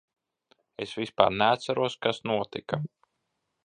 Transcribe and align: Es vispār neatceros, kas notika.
Es 0.85 0.95
vispār 1.01 1.29
neatceros, 1.37 1.99
kas 2.07 2.25
notika. 2.33 2.85